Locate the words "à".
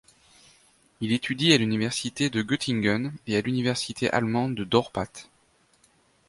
1.53-1.59, 3.37-3.41